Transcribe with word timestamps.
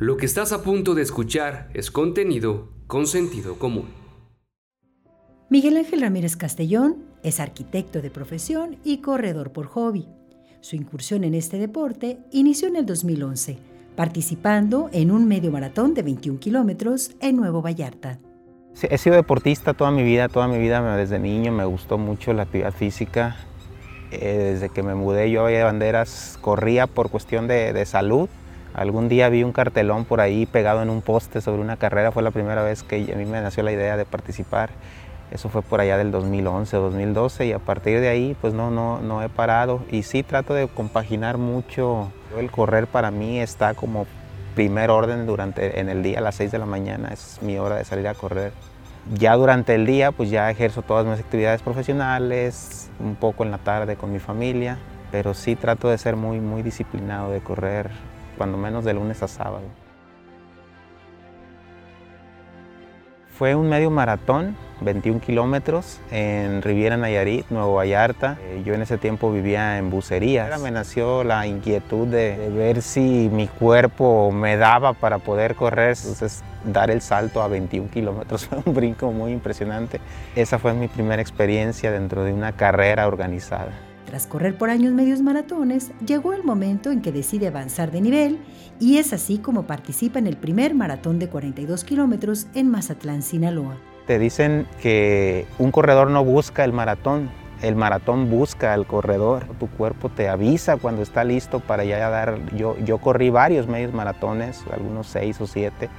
Lo 0.00 0.16
que 0.16 0.24
estás 0.24 0.52
a 0.52 0.62
punto 0.62 0.94
de 0.94 1.02
escuchar 1.02 1.68
es 1.74 1.90
contenido 1.90 2.70
con 2.86 3.06
sentido 3.06 3.58
común. 3.58 3.90
Miguel 5.50 5.76
Ángel 5.76 6.00
Ramírez 6.00 6.36
Castellón 6.36 7.04
es 7.22 7.38
arquitecto 7.38 8.00
de 8.00 8.10
profesión 8.10 8.78
y 8.82 9.02
corredor 9.02 9.52
por 9.52 9.66
hobby. 9.66 10.08
Su 10.62 10.76
incursión 10.76 11.22
en 11.22 11.34
este 11.34 11.58
deporte 11.58 12.16
inició 12.32 12.68
en 12.68 12.76
el 12.76 12.86
2011, 12.86 13.58
participando 13.94 14.88
en 14.90 15.10
un 15.10 15.28
medio 15.28 15.50
maratón 15.50 15.92
de 15.92 16.00
21 16.00 16.40
kilómetros 16.40 17.10
en 17.20 17.36
Nuevo 17.36 17.60
Vallarta. 17.60 18.20
He 18.80 18.96
sido 18.96 19.16
deportista 19.16 19.74
toda 19.74 19.90
mi 19.90 20.02
vida, 20.02 20.30
toda 20.30 20.48
mi 20.48 20.56
vida 20.56 20.96
desde 20.96 21.18
niño 21.18 21.52
me 21.52 21.66
gustó 21.66 21.98
mucho 21.98 22.32
la 22.32 22.44
actividad 22.44 22.72
física. 22.72 23.36
Eh, 24.12 24.52
desde 24.54 24.70
que 24.70 24.82
me 24.82 24.94
mudé 24.94 25.30
yo 25.30 25.46
a 25.46 25.64
Banderas 25.64 26.38
corría 26.40 26.86
por 26.86 27.10
cuestión 27.10 27.46
de, 27.46 27.74
de, 27.74 27.84
salud. 27.84 28.30
Algún 28.74 29.08
día 29.08 29.28
vi 29.28 29.42
un 29.42 29.52
cartelón 29.52 30.04
por 30.04 30.20
ahí 30.20 30.46
pegado 30.46 30.82
en 30.82 30.90
un 30.90 31.02
poste 31.02 31.40
sobre 31.40 31.60
una 31.60 31.76
carrera, 31.76 32.12
fue 32.12 32.22
la 32.22 32.30
primera 32.30 32.62
vez 32.62 32.82
que 32.82 33.12
a 33.12 33.16
mí 33.16 33.24
me 33.24 33.40
nació 33.40 33.62
la 33.62 33.72
idea 33.72 33.96
de 33.96 34.04
participar. 34.04 34.70
Eso 35.32 35.48
fue 35.48 35.62
por 35.62 35.80
allá 35.80 35.96
del 35.96 36.10
2011 36.10 36.76
o 36.76 36.80
2012 36.82 37.46
y 37.46 37.52
a 37.52 37.58
partir 37.58 38.00
de 38.00 38.08
ahí 38.08 38.36
pues 38.40 38.52
no, 38.52 38.70
no, 38.70 39.00
no 39.00 39.22
he 39.22 39.28
parado 39.28 39.82
y 39.90 40.02
sí 40.02 40.22
trato 40.22 40.54
de 40.54 40.68
compaginar 40.68 41.38
mucho. 41.38 42.12
El 42.36 42.50
correr 42.50 42.86
para 42.86 43.10
mí 43.10 43.40
está 43.40 43.74
como 43.74 44.06
primer 44.54 44.90
orden 44.90 45.26
durante 45.26 45.80
en 45.80 45.88
el 45.88 46.02
día 46.02 46.18
a 46.18 46.22
las 46.22 46.36
6 46.36 46.50
de 46.52 46.58
la 46.58 46.66
mañana, 46.66 47.10
es 47.12 47.38
mi 47.42 47.58
hora 47.58 47.76
de 47.76 47.84
salir 47.84 48.08
a 48.08 48.14
correr. 48.14 48.52
Ya 49.14 49.34
durante 49.34 49.74
el 49.74 49.86
día 49.86 50.12
pues 50.12 50.30
ya 50.30 50.50
ejerzo 50.50 50.82
todas 50.82 51.06
mis 51.06 51.18
actividades 51.18 51.62
profesionales, 51.62 52.90
un 52.98 53.14
poco 53.16 53.44
en 53.44 53.50
la 53.50 53.58
tarde 53.58 53.96
con 53.96 54.12
mi 54.12 54.18
familia, 54.18 54.78
pero 55.10 55.34
sí 55.34 55.56
trato 55.56 55.88
de 55.88 55.98
ser 55.98 56.16
muy, 56.16 56.40
muy 56.40 56.62
disciplinado, 56.62 57.30
de 57.30 57.40
correr 57.40 57.90
cuando 58.40 58.56
menos 58.56 58.86
de 58.86 58.94
lunes 58.94 59.22
a 59.22 59.28
sábado. 59.28 59.64
Fue 63.36 63.54
un 63.54 63.68
medio 63.68 63.90
maratón, 63.90 64.56
21 64.80 65.20
kilómetros, 65.20 66.00
en 66.10 66.62
Riviera 66.62 66.96
Nayarit, 66.96 67.50
Nuevo 67.50 67.74
Vallarta. 67.74 68.38
Eh, 68.40 68.62
yo 68.64 68.72
en 68.72 68.80
ese 68.80 68.96
tiempo 68.96 69.30
vivía 69.30 69.76
en 69.76 69.90
bucería. 69.90 70.48
Me 70.56 70.70
nació 70.70 71.22
la 71.22 71.46
inquietud 71.46 72.06
de, 72.06 72.38
de, 72.38 72.48
ver 72.48 72.80
si 72.80 73.28
mi 73.30 73.46
cuerpo 73.46 74.32
me 74.32 74.56
daba 74.56 74.94
para 74.94 75.18
poder 75.18 75.54
correr, 75.54 75.94
entonces 75.98 76.42
dar 76.64 76.90
el 76.90 77.02
salto 77.02 77.42
a 77.42 77.48
21 77.48 77.90
kilómetros 77.90 78.46
fue 78.48 78.62
un 78.64 78.72
brinco 78.72 79.12
muy 79.12 79.32
impresionante. 79.32 80.00
Esa 80.34 80.58
fue 80.58 80.72
mi 80.72 80.88
primera 80.88 81.20
experiencia 81.20 81.92
dentro 81.92 82.24
de 82.24 82.32
una 82.32 82.52
carrera 82.52 83.06
organizada. 83.06 83.89
Tras 84.06 84.26
correr 84.26 84.56
por 84.56 84.70
años 84.70 84.92
medios 84.92 85.20
maratones, 85.20 85.92
llegó 86.04 86.32
el 86.32 86.42
momento 86.42 86.90
en 86.90 87.00
que 87.00 87.12
decide 87.12 87.48
avanzar 87.48 87.90
de 87.90 88.00
nivel 88.00 88.38
y 88.80 88.98
es 88.98 89.12
así 89.12 89.38
como 89.38 89.66
participa 89.66 90.18
en 90.18 90.26
el 90.26 90.36
primer 90.36 90.74
maratón 90.74 91.18
de 91.18 91.28
42 91.28 91.84
kilómetros 91.84 92.46
en 92.54 92.70
Mazatlán, 92.70 93.22
Sinaloa. 93.22 93.76
Te 94.06 94.18
dicen 94.18 94.66
que 94.82 95.46
un 95.58 95.70
corredor 95.70 96.10
no 96.10 96.24
busca 96.24 96.64
el 96.64 96.72
maratón, 96.72 97.30
el 97.62 97.76
maratón 97.76 98.30
busca 98.30 98.72
al 98.72 98.86
corredor. 98.86 99.46
Tu 99.58 99.68
cuerpo 99.68 100.08
te 100.08 100.28
avisa 100.28 100.76
cuando 100.76 101.02
está 101.02 101.24
listo 101.24 101.60
para 101.60 101.84
ya 101.84 102.08
dar. 102.08 102.38
Yo, 102.56 102.76
yo 102.78 102.98
corrí 102.98 103.30
varios 103.30 103.68
medios 103.68 103.92
maratones, 103.92 104.64
algunos 104.72 105.06
seis 105.06 105.40
o 105.40 105.46
siete, 105.46 105.90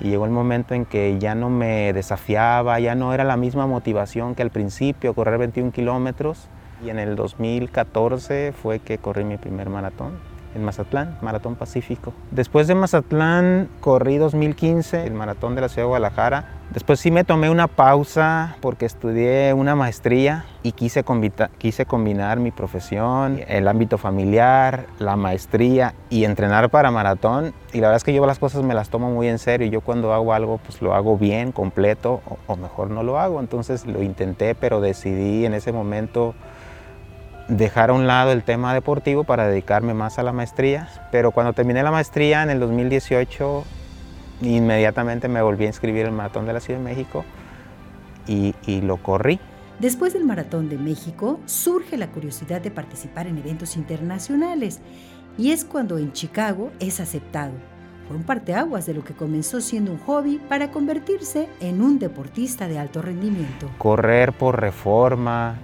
y 0.00 0.08
llegó 0.10 0.24
el 0.24 0.30
momento 0.30 0.74
en 0.74 0.84
que 0.84 1.18
ya 1.18 1.34
no 1.34 1.50
me 1.50 1.92
desafiaba, 1.92 2.78
ya 2.80 2.94
no 2.94 3.12
era 3.12 3.24
la 3.24 3.36
misma 3.36 3.66
motivación 3.66 4.34
que 4.34 4.42
al 4.42 4.50
principio, 4.50 5.14
correr 5.14 5.38
21 5.38 5.72
kilómetros. 5.72 6.48
Y 6.84 6.90
en 6.90 6.98
el 6.98 7.16
2014 7.16 8.52
fue 8.52 8.80
que 8.80 8.98
corrí 8.98 9.24
mi 9.24 9.36
primer 9.36 9.68
maratón 9.68 10.32
en 10.54 10.64
Mazatlán, 10.64 11.16
Maratón 11.22 11.54
Pacífico. 11.54 12.12
Después 12.30 12.66
de 12.66 12.74
Mazatlán 12.74 13.68
corrí 13.80 14.18
2015 14.18 15.06
el 15.06 15.14
maratón 15.14 15.54
de 15.54 15.62
la 15.62 15.68
ciudad 15.68 15.84
de 15.84 15.88
Guadalajara. 15.88 16.58
Después 16.72 17.00
sí 17.00 17.10
me 17.10 17.24
tomé 17.24 17.50
una 17.50 17.68
pausa 17.68 18.56
porque 18.60 18.86
estudié 18.86 19.52
una 19.52 19.74
maestría 19.74 20.46
y 20.62 20.72
quise, 20.72 21.04
quise 21.58 21.86
combinar 21.86 22.40
mi 22.40 22.50
profesión, 22.50 23.40
el 23.46 23.68
ámbito 23.68 23.98
familiar, 23.98 24.86
la 24.98 25.16
maestría 25.16 25.94
y 26.08 26.24
entrenar 26.24 26.70
para 26.70 26.90
maratón. 26.90 27.52
Y 27.72 27.80
la 27.80 27.88
verdad 27.88 27.96
es 27.96 28.04
que 28.04 28.14
yo 28.14 28.24
las 28.26 28.38
cosas 28.38 28.62
me 28.62 28.74
las 28.74 28.88
tomo 28.88 29.10
muy 29.10 29.28
en 29.28 29.38
serio. 29.38 29.68
Yo 29.68 29.82
cuando 29.82 30.14
hago 30.14 30.32
algo 30.32 30.58
pues 30.58 30.80
lo 30.80 30.94
hago 30.94 31.18
bien, 31.18 31.52
completo 31.52 32.22
o, 32.26 32.38
o 32.46 32.56
mejor 32.56 32.90
no 32.90 33.02
lo 33.02 33.18
hago. 33.18 33.40
Entonces 33.40 33.86
lo 33.86 34.02
intenté 34.02 34.54
pero 34.54 34.80
decidí 34.80 35.44
en 35.44 35.54
ese 35.54 35.72
momento 35.72 36.34
dejar 37.48 37.90
a 37.90 37.92
un 37.92 38.06
lado 38.06 38.32
el 38.32 38.42
tema 38.42 38.74
deportivo 38.74 39.24
para 39.24 39.46
dedicarme 39.46 39.94
más 39.94 40.18
a 40.18 40.22
la 40.22 40.32
maestría. 40.32 40.88
Pero 41.10 41.30
cuando 41.30 41.52
terminé 41.52 41.82
la 41.82 41.90
maestría 41.90 42.42
en 42.42 42.50
el 42.50 42.60
2018, 42.60 43.64
inmediatamente 44.42 45.28
me 45.28 45.42
volví 45.42 45.64
a 45.64 45.68
inscribir 45.68 46.02
en 46.02 46.08
el 46.08 46.12
Maratón 46.12 46.46
de 46.46 46.52
la 46.52 46.60
Ciudad 46.60 46.78
de 46.78 46.84
México 46.84 47.24
y, 48.26 48.54
y, 48.66 48.80
lo 48.80 48.96
corrí. 48.98 49.40
Después 49.78 50.12
del 50.12 50.24
Maratón 50.24 50.68
de 50.68 50.78
México, 50.78 51.40
surge 51.46 51.96
la 51.96 52.08
curiosidad 52.08 52.60
de 52.60 52.70
participar 52.70 53.26
en 53.26 53.38
eventos 53.38 53.76
internacionales 53.76 54.80
y 55.36 55.50
es 55.50 55.64
cuando 55.64 55.98
en 55.98 56.12
Chicago 56.12 56.70
es 56.78 57.00
aceptado. 57.00 57.52
Fue 58.06 58.16
un 58.16 58.24
parteaguas 58.24 58.86
de 58.86 58.94
lo 58.94 59.04
que 59.04 59.14
comenzó 59.14 59.60
siendo 59.60 59.92
un 59.92 59.98
hobby 59.98 60.40
para 60.48 60.70
convertirse 60.70 61.48
en 61.60 61.80
un 61.80 61.98
deportista 61.98 62.68
de 62.68 62.78
alto 62.78 63.00
rendimiento. 63.00 63.70
Correr 63.78 64.32
por 64.32 64.60
reforma, 64.60 65.56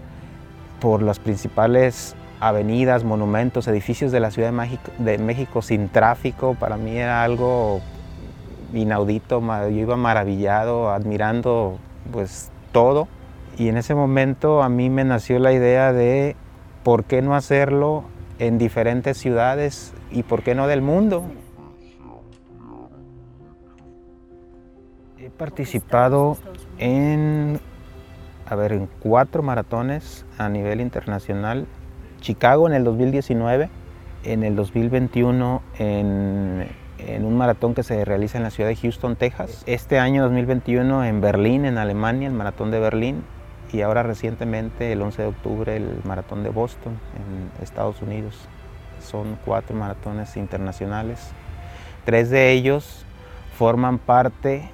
por 0.81 1.03
las 1.03 1.19
principales 1.19 2.15
avenidas, 2.41 3.05
monumentos, 3.05 3.67
edificios 3.69 4.13
de 4.13 4.21
la 4.21 4.31
Ciudad 4.31 4.49
de 4.49 4.57
México, 4.57 4.93
de 4.99 5.19
México, 5.19 5.63
sin 5.63 5.89
tráfico, 5.89 6.55
para 6.59 6.77
mí 6.77 6.97
era 6.97 7.25
algo 7.25 7.81
inaudito, 8.73 9.41
yo 9.41 9.69
iba 9.69 9.97
maravillado, 9.97 10.91
admirando 10.91 11.79
pues 12.13 12.51
todo 12.73 13.09
y 13.59 13.69
en 13.69 13.77
ese 13.77 13.95
momento 13.95 14.63
a 14.63 14.69
mí 14.69 14.89
me 14.89 15.05
nació 15.05 15.39
la 15.41 15.53
idea 15.53 15.93
de 15.93 16.37
por 16.85 17.05
qué 17.05 17.23
no 17.23 17.35
hacerlo 17.35 18.05
en 18.39 18.57
diferentes 18.57 19.19
ciudades 19.19 19.93
y 20.13 20.23
por 20.23 20.43
qué 20.43 20.55
no 20.55 20.69
del 20.69 20.81
mundo. 20.81 21.25
He 25.19 25.31
participado 25.31 26.39
en 26.79 27.61
a 28.49 28.55
ver, 28.55 28.73
en 28.73 28.89
cuatro 29.01 29.43
maratones 29.43 30.25
a 30.39 30.49
nivel 30.49 30.81
internacional. 30.81 31.67
Chicago 32.21 32.67
en 32.67 32.75
el 32.75 32.83
2019, 32.83 33.69
en 34.25 34.43
el 34.43 34.57
2021 34.57 35.63
en, 35.79 36.67
en, 36.99 37.25
un 37.25 37.37
maratón 37.37 37.75
que 37.75 37.83
se 37.83 38.05
realiza 38.05 38.39
en 38.39 38.45
la 38.45 38.51
ciudad 38.51 38.71
de 38.71 38.77
Houston, 38.77 39.17
Texas. 39.17 39.63
Este 39.67 39.99
año 39.99 40.23
2021 40.23 41.05
en 41.05 41.21
Berlín, 41.21 41.67
en 41.67 41.77
Alemania, 41.77 42.29
el 42.29 42.35
maratón 42.35 42.71
de 42.71 42.81
Berlín. 42.81 43.23
Y 43.71 43.83
ahora 43.83 44.03
recientemente, 44.03 44.93
el 44.93 45.03
11 45.03 45.23
de 45.23 45.29
octubre, 45.29 45.77
el 45.77 46.01
maratón 46.05 46.43
de 46.43 46.49
Boston, 46.49 46.99
en 47.17 47.63
Estados 47.63 48.01
Unidos. 48.01 48.49
Son 48.99 49.39
cuatro 49.45 49.77
maratones 49.77 50.39
internacionales. 50.39 51.33
Tres 52.07 52.31
de 52.31 52.51
ellos 52.53 53.05
forman 53.59 53.99
parte 53.99 54.71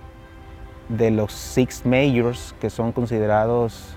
de 0.89 1.11
los 1.11 1.33
Six 1.33 1.85
Majors, 1.87 2.55
que 2.61 2.71
son 2.71 2.93
considerados 2.93 3.97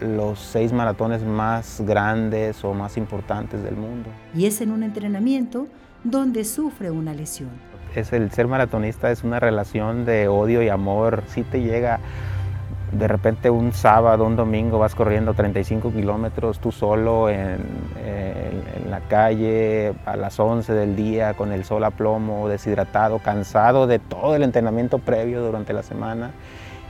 los 0.00 0.38
seis 0.38 0.72
maratones 0.72 1.22
más 1.22 1.80
grandes 1.86 2.62
o 2.64 2.74
más 2.74 2.96
importantes 2.96 3.62
del 3.62 3.76
mundo. 3.76 4.10
Y 4.34 4.46
es 4.46 4.60
en 4.60 4.70
un 4.70 4.82
entrenamiento 4.82 5.68
donde 6.04 6.44
sufre 6.44 6.90
una 6.90 7.14
lesión. 7.14 7.50
Es 7.94 8.12
el 8.12 8.30
ser 8.30 8.46
maratonista 8.46 9.10
es 9.10 9.24
una 9.24 9.40
relación 9.40 10.04
de 10.04 10.28
odio 10.28 10.62
y 10.62 10.68
amor. 10.68 11.22
Si 11.28 11.42
te 11.42 11.62
llega 11.62 12.00
de 12.92 13.08
repente 13.08 13.50
un 13.50 13.72
sábado, 13.72 14.24
un 14.24 14.36
domingo 14.36 14.78
vas 14.78 14.94
corriendo 14.94 15.34
35 15.34 15.92
kilómetros 15.92 16.60
tú 16.60 16.70
solo 16.70 17.28
en, 17.28 17.58
en, 18.04 18.62
en, 18.76 18.90
la 18.90 19.00
calle 19.00 19.92
a 20.04 20.16
las 20.16 20.38
11 20.38 20.72
del 20.72 20.94
día 20.94 21.34
con 21.34 21.52
el 21.52 21.64
sol 21.64 21.82
a 21.84 21.90
plomo, 21.90 22.48
deshidratado, 22.48 23.18
cansado 23.18 23.86
de 23.86 23.98
todo 23.98 24.36
el 24.36 24.44
entrenamiento 24.44 24.98
previo 24.98 25.42
durante 25.42 25.72
la 25.72 25.82
semana. 25.82 26.30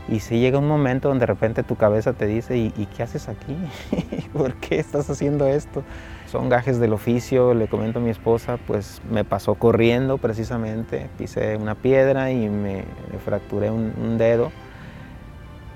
Y 0.08 0.20
si 0.20 0.38
llega 0.38 0.58
un 0.58 0.68
momento 0.68 1.08
donde 1.08 1.22
de 1.22 1.26
repente 1.26 1.62
tu 1.64 1.74
cabeza 1.74 2.12
te 2.12 2.26
dice, 2.26 2.56
¿y, 2.56 2.70
qué 2.96 3.02
haces 3.02 3.28
aquí? 3.28 3.56
¿Por 4.32 4.54
qué 4.54 4.78
estás 4.78 5.10
haciendo 5.10 5.48
esto? 5.48 5.82
Son 6.26 6.48
gajes 6.48 6.78
del 6.78 6.92
oficio, 6.92 7.54
le 7.54 7.66
comento 7.66 7.98
a 7.98 8.02
mi 8.02 8.10
esposa, 8.10 8.58
pues 8.68 9.02
me 9.10 9.24
pasó 9.24 9.54
corriendo 9.54 10.18
precisamente, 10.18 11.08
pisé 11.18 11.56
una 11.56 11.74
piedra 11.74 12.30
y 12.30 12.48
me, 12.48 12.84
fracturé 13.24 13.70
un 13.70 14.16
dedo 14.18 14.52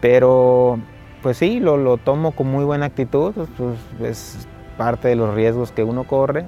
pero 0.01 0.79
pues 1.23 1.37
sí, 1.37 1.61
lo, 1.61 1.77
lo, 1.77 1.99
tomo 1.99 2.33
con 2.33 2.51
muy 2.51 2.65
buena 2.65 2.87
actitud, 2.87 3.35
pues, 3.57 3.79
es 4.11 4.49
parte 4.77 5.09
de 5.09 5.17
los 5.17 5.35
riesgos 5.35 5.73
que 5.73 5.85
uno 5.85 6.05
corre. 6.05 6.47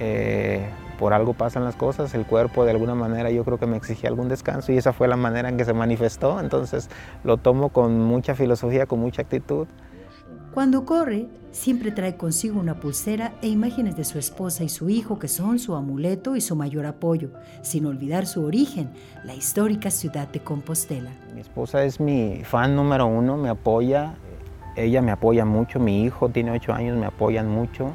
Eh, 0.00 0.68
por 0.98 1.12
algo 1.12 1.32
pasan 1.32 1.64
las 1.64 1.76
cosas, 1.76 2.12
el 2.14 2.26
cuerpo 2.26 2.64
de 2.64 2.72
alguna 2.72 2.94
manera 2.94 3.30
yo 3.30 3.44
creo 3.44 3.58
que 3.58 3.66
me 3.66 3.76
exigía 3.76 4.10
algún 4.10 4.28
descanso 4.28 4.72
y 4.72 4.76
esa 4.76 4.92
fue 4.92 5.06
la 5.06 5.16
manera 5.16 5.48
en 5.48 5.56
que 5.56 5.64
se 5.64 5.72
manifestó, 5.72 6.40
entonces 6.40 6.90
lo 7.22 7.36
tomo 7.36 7.68
con 7.68 8.00
mucha 8.00 8.34
filosofía, 8.34 8.86
con 8.86 8.98
mucha 8.98 9.22
actitud. 9.22 9.68
Cuando 10.58 10.84
corre, 10.84 11.28
siempre 11.52 11.92
trae 11.92 12.16
consigo 12.16 12.58
una 12.58 12.80
pulsera 12.80 13.32
e 13.42 13.46
imágenes 13.46 13.96
de 13.96 14.02
su 14.02 14.18
esposa 14.18 14.64
y 14.64 14.68
su 14.68 14.90
hijo 14.90 15.16
que 15.20 15.28
son 15.28 15.60
su 15.60 15.76
amuleto 15.76 16.34
y 16.34 16.40
su 16.40 16.56
mayor 16.56 16.84
apoyo, 16.84 17.30
sin 17.62 17.86
olvidar 17.86 18.26
su 18.26 18.44
origen, 18.44 18.90
la 19.22 19.36
histórica 19.36 19.92
ciudad 19.92 20.26
de 20.26 20.40
Compostela. 20.40 21.10
Mi 21.32 21.42
esposa 21.42 21.84
es 21.84 22.00
mi 22.00 22.42
fan 22.42 22.74
número 22.74 23.06
uno, 23.06 23.36
me 23.36 23.50
apoya, 23.50 24.16
ella 24.74 25.00
me 25.00 25.12
apoya 25.12 25.44
mucho, 25.44 25.78
mi 25.78 26.02
hijo 26.02 26.28
tiene 26.28 26.50
ocho 26.50 26.72
años, 26.72 26.98
me 26.98 27.06
apoyan 27.06 27.48
mucho. 27.48 27.92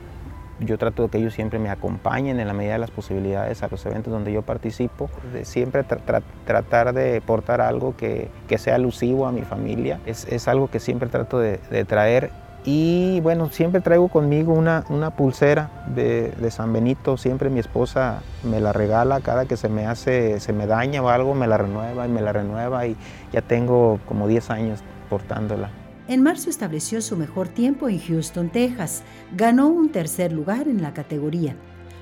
Yo 0.61 0.77
trato 0.77 1.03
de 1.03 1.09
que 1.09 1.17
ellos 1.17 1.33
siempre 1.33 1.59
me 1.59 1.69
acompañen 1.69 2.39
en 2.39 2.47
la 2.47 2.53
medida 2.53 2.73
de 2.73 2.79
las 2.79 2.91
posibilidades 2.91 3.61
a 3.61 3.67
los 3.67 3.85
eventos 3.85 4.13
donde 4.13 4.31
yo 4.31 4.41
participo, 4.41 5.09
de 5.33 5.43
siempre 5.43 5.83
tratar 5.83 6.93
de 6.93 7.19
portar 7.19 7.59
algo 7.59 7.97
que, 7.97 8.29
sea 8.57 8.75
alusivo 8.75 9.27
a 9.27 9.33
mi 9.33 9.41
familia. 9.41 9.99
Es, 10.05 10.47
algo 10.47 10.69
que 10.69 10.79
siempre 10.79 11.09
trato 11.09 11.39
de, 11.39 11.57
traer 11.85 12.31
y 12.65 13.19
bueno, 13.21 13.49
siempre 13.49 13.81
traigo 13.81 14.07
conmigo 14.07 14.53
una, 14.53 14.85
una 14.89 15.11
pulsera 15.11 15.69
de, 15.93 16.31
de, 16.31 16.51
San 16.51 16.71
Benito, 16.71 17.17
siempre 17.17 17.49
mi 17.49 17.59
esposa 17.59 18.21
me 18.43 18.61
la 18.61 18.71
regala, 18.71 19.19
cada 19.19 19.45
que 19.45 19.57
se 19.57 19.67
me 19.67 19.85
hace, 19.85 20.39
se 20.39 20.53
me 20.53 20.65
daña 20.65 21.01
o 21.01 21.09
algo, 21.09 21.35
me 21.35 21.47
la 21.47 21.57
renueva 21.57 22.07
y 22.07 22.09
me 22.09 22.21
la 22.21 22.31
renueva 22.31 22.87
y 22.87 22.95
ya 23.33 23.41
tengo 23.41 23.99
como 24.07 24.27
10 24.27 24.49
años 24.49 24.79
portándola. 25.09 25.69
En 26.07 26.21
marzo 26.21 26.49
estableció 26.49 27.01
su 27.01 27.15
mejor 27.15 27.47
tiempo 27.47 27.87
en 27.87 27.99
Houston, 27.99 28.49
Texas. 28.49 29.03
Ganó 29.35 29.67
un 29.69 29.89
tercer 29.89 30.33
lugar 30.33 30.67
en 30.67 30.81
la 30.81 30.93
categoría. 30.93 31.55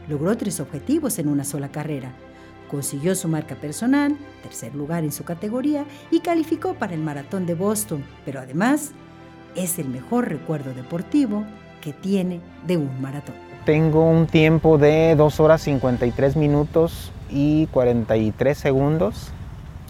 Logró 0.08 0.36
tres 0.38 0.60
objetivos 0.60 1.20
en 1.20 1.28
una 1.28 1.44
sola 1.44 1.70
carrera. 1.70 2.12
Consiguió 2.70 3.14
su 3.14 3.28
marca 3.28 3.56
personal, 3.56 4.18
tercer 4.42 4.74
lugar 4.74 5.04
en 5.04 5.12
su 5.12 5.24
categoría 5.24 5.86
y 6.10 6.22
calificó 6.22 6.74
para 6.74 6.94
el 6.94 7.02
maratón 7.02 7.46
de 7.46 7.54
Boston, 7.54 8.04
pero 8.26 8.40
además 8.40 8.92
es 9.56 9.80
el 9.80 9.90
mejor 9.90 10.30
recuerdo 10.30 10.74
deportivo 10.74 11.44
que 11.82 11.94
tiene 11.94 12.40
de 12.66 12.78
un 12.78 13.02
maratón. 13.02 13.36
Tengo 13.66 14.10
un 14.10 14.28
tiempo 14.28 14.78
de 14.78 15.16
2 15.16 15.40
horas 15.40 15.62
53 15.62 16.36
minutos 16.36 17.12
y 17.30 17.68
43 17.68 18.58
segundos, 18.58 19.32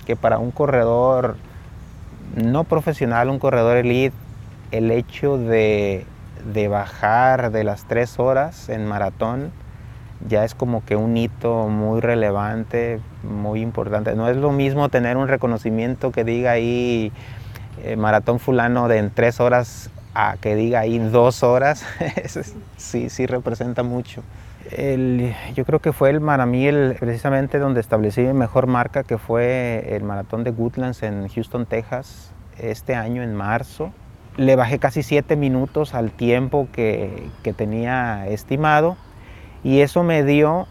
que 0.05 0.15
para 0.15 0.39
un 0.39 0.51
corredor 0.51 1.37
no 2.35 2.63
profesional, 2.63 3.29
un 3.29 3.39
corredor 3.39 3.77
elite, 3.77 4.15
el 4.71 4.91
hecho 4.91 5.37
de, 5.37 6.05
bajar 6.69 7.51
de 7.51 7.63
las 7.63 7.85
tres 7.85 8.19
horas 8.19 8.69
en 8.69 8.85
maratón 8.85 9.51
ya 10.27 10.45
es 10.45 10.53
como 10.53 10.85
que 10.85 10.95
un 10.95 11.17
hito 11.17 11.67
muy 11.67 11.99
relevante, 11.99 12.99
muy 13.23 13.61
importante. 13.61 14.15
No 14.15 14.29
es 14.29 14.37
lo 14.37 14.51
mismo 14.51 14.87
tener 14.89 15.17
un 15.17 15.27
reconocimiento 15.27 16.11
que 16.11 16.23
diga 16.23 16.51
ahí 16.51 17.11
eh, 17.83 17.95
maratón 17.95 18.39
fulano 18.39 18.87
de 18.87 18.97
en 18.97 19.09
tres 19.09 19.39
horas 19.39 19.89
a 20.13 20.37
que 20.39 20.55
diga 20.55 20.81
ahí 20.81 20.99
dos 20.99 21.43
horas, 21.43 21.85
sí, 22.77 23.09
sí 23.09 23.25
representa 23.25 23.83
mucho. 23.83 24.23
yo 25.55 25.65
creo 25.65 25.79
que 25.79 25.93
fue 25.93 26.09
el, 26.09 26.21
para 26.21 26.45
mí 26.45 26.67
el, 26.67 26.95
precisamente 26.99 27.59
donde 27.59 27.79
establecí 27.79 28.21
mi 28.21 28.33
mejor 28.33 28.67
marca, 28.67 29.03
que 29.03 29.17
fue 29.17 29.95
el 29.95 30.03
maratón 30.03 30.43
de 30.43 30.51
Woodlands 30.51 31.03
en 31.03 31.27
Houston, 31.27 31.65
Texas, 31.65 32.33
este 32.57 32.95
año 32.95 33.23
en 33.23 33.35
marzo. 33.35 33.91
Le 34.37 34.55
bajé 34.55 34.79
casi 34.79 35.03
siete 35.03 35.35
minutos 35.35 35.93
al 35.93 36.11
tiempo 36.11 36.67
que, 36.71 37.29
que 37.43 37.53
tenía 37.53 38.27
estimado 38.27 38.97
y 39.63 39.81
eso 39.81 40.03
me 40.03 40.23
dio 40.23 40.67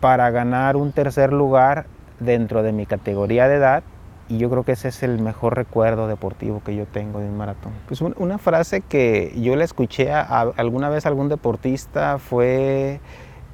para 0.00 0.30
ganar 0.30 0.76
un 0.76 0.92
tercer 0.92 1.32
lugar 1.32 1.86
dentro 2.20 2.62
de 2.62 2.72
mi 2.72 2.86
categoría 2.86 3.48
de 3.48 3.56
edad 3.56 3.82
y 4.28 4.38
yo 4.38 4.48
creo 4.48 4.62
que 4.62 4.72
ese 4.72 4.88
es 4.88 5.02
el 5.02 5.20
mejor 5.20 5.54
recuerdo 5.54 6.08
deportivo 6.08 6.62
que 6.64 6.74
yo 6.74 6.86
tengo 6.86 7.20
de 7.20 7.28
un 7.28 7.36
maratón. 7.36 7.72
Pues 7.86 8.00
una 8.00 8.38
frase 8.38 8.80
que 8.80 9.32
yo 9.36 9.54
le 9.56 9.64
escuché 9.64 10.12
a, 10.12 10.40
alguna 10.56 10.88
vez 10.88 11.04
a 11.04 11.10
algún 11.10 11.28
deportista 11.28 12.18
fue, 12.18 13.00